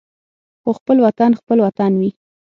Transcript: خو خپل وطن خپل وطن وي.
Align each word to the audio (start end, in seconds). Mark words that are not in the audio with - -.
خو 0.61 0.69
خپل 0.79 0.97
وطن 1.07 1.31
خپل 1.39 1.57
وطن 1.65 1.91
وي. 1.99 2.09